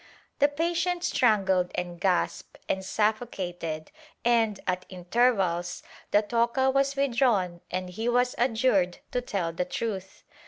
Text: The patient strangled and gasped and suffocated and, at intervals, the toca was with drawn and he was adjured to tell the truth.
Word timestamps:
The 0.39 0.47
patient 0.47 1.03
strangled 1.03 1.69
and 1.75 1.99
gasped 2.01 2.57
and 2.67 2.83
suffocated 2.83 3.91
and, 4.25 4.59
at 4.65 4.87
intervals, 4.89 5.83
the 6.09 6.23
toca 6.23 6.71
was 6.71 6.95
with 6.95 7.17
drawn 7.17 7.61
and 7.69 7.87
he 7.87 8.09
was 8.09 8.33
adjured 8.39 8.97
to 9.11 9.21
tell 9.21 9.53
the 9.53 9.63
truth. 9.65 10.23